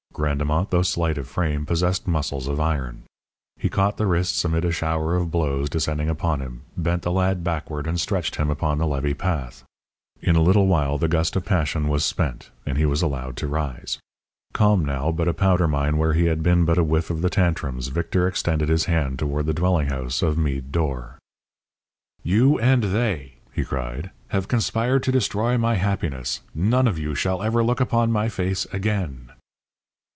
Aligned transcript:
Grandemont, 0.13 0.69
though 0.71 0.79
of 0.79 0.87
slight 0.87 1.25
frame, 1.25 1.65
possessed 1.65 2.05
muscles 2.05 2.45
of 2.47 2.59
iron. 2.59 3.03
He 3.57 3.69
caught 3.69 3.95
the 3.95 4.05
wrists 4.05 4.43
amid 4.43 4.65
a 4.65 4.71
shower 4.71 5.15
of 5.15 5.31
blows 5.31 5.69
descending 5.69 6.09
upon 6.09 6.41
him, 6.41 6.63
bent 6.75 7.03
the 7.03 7.13
lad 7.13 7.45
backward 7.45 7.87
and 7.87 7.99
stretched 7.99 8.35
him 8.35 8.49
upon 8.51 8.77
the 8.77 8.85
levee 8.85 9.13
path. 9.13 9.63
In 10.21 10.35
a 10.35 10.41
little 10.41 10.67
while 10.67 10.97
the 10.97 11.07
gust 11.07 11.37
of 11.37 11.45
passion 11.45 11.87
was 11.87 12.03
spent, 12.03 12.51
and 12.67 12.77
he 12.77 12.85
was 12.85 13.01
allowed 13.01 13.35
to 13.37 13.47
rise. 13.47 13.99
Calm 14.53 14.83
now, 14.83 15.11
but 15.13 15.29
a 15.29 15.33
powder 15.33 15.65
mine 15.67 15.95
where 15.97 16.13
he 16.13 16.25
had 16.25 16.43
been 16.43 16.65
but 16.65 16.77
a 16.77 16.83
whiff 16.83 17.09
of 17.09 17.21
the 17.21 17.29
tantrums, 17.29 17.87
Victor 17.87 18.27
extended 18.27 18.67
his 18.67 18.85
hand 18.85 19.17
toward 19.17 19.45
the 19.45 19.53
dwelling 19.55 19.87
house 19.87 20.21
of 20.21 20.37
Meade 20.37 20.73
d'Or. 20.73 21.17
"You 22.21 22.59
and 22.59 22.83
they," 22.83 23.35
he 23.53 23.63
cried, 23.63 24.11
"have 24.27 24.49
conspired 24.49 25.03
to 25.03 25.11
destroy 25.13 25.57
my 25.57 25.75
happiness. 25.75 26.41
None 26.53 26.85
of 26.87 26.99
you 26.99 27.15
shall 27.15 27.41
ever 27.41 27.63
look 27.63 27.79
upon 27.79 28.11
my 28.11 28.27
face 28.29 28.65
again." 28.73 29.29